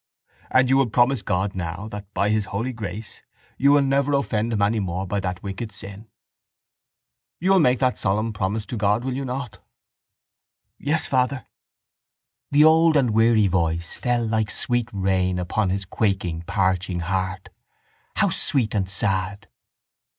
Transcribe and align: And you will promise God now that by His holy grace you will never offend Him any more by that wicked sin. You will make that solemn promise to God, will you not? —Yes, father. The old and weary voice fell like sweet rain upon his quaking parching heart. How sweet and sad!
And 0.49 0.67
you 0.67 0.77
will 0.77 0.89
promise 0.89 1.21
God 1.21 1.53
now 1.53 1.87
that 1.91 2.11
by 2.15 2.29
His 2.29 2.45
holy 2.45 2.73
grace 2.73 3.21
you 3.59 3.71
will 3.71 3.83
never 3.83 4.13
offend 4.13 4.51
Him 4.51 4.59
any 4.63 4.79
more 4.79 5.05
by 5.05 5.19
that 5.19 5.43
wicked 5.43 5.71
sin. 5.71 6.07
You 7.39 7.51
will 7.51 7.59
make 7.59 7.77
that 7.77 7.99
solemn 7.99 8.33
promise 8.33 8.65
to 8.65 8.77
God, 8.77 9.03
will 9.03 9.13
you 9.13 9.23
not? 9.25 9.59
—Yes, 10.79 11.05
father. 11.05 11.45
The 12.49 12.63
old 12.63 12.97
and 12.97 13.11
weary 13.11 13.45
voice 13.45 13.95
fell 13.95 14.25
like 14.25 14.49
sweet 14.49 14.89
rain 14.91 15.37
upon 15.37 15.69
his 15.69 15.85
quaking 15.85 16.41
parching 16.47 17.01
heart. 17.01 17.49
How 18.15 18.29
sweet 18.29 18.73
and 18.73 18.89
sad! 18.89 19.47